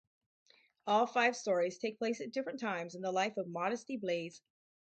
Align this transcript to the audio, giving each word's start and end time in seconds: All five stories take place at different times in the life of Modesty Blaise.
All 0.87 1.05
five 1.05 1.35
stories 1.37 1.77
take 1.77 1.99
place 1.99 2.21
at 2.21 2.31
different 2.31 2.59
times 2.59 2.95
in 2.95 3.03
the 3.03 3.11
life 3.11 3.37
of 3.37 3.47
Modesty 3.47 3.97
Blaise. 3.97 4.41